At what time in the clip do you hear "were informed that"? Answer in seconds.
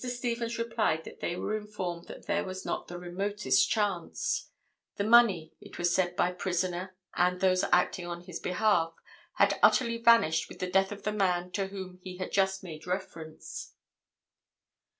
1.35-2.25